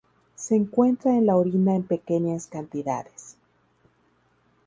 [0.33, 3.37] Se encuentra en la orina en pequeñas cantidades.